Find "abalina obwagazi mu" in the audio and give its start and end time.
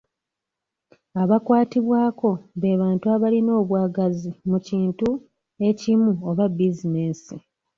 3.15-4.57